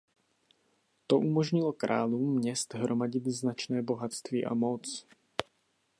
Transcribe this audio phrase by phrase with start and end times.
[1.07, 5.05] To umožnilo králům měst hromadit značné bohatství a moc.